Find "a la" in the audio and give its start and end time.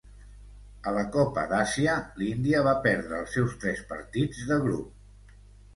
0.91-1.03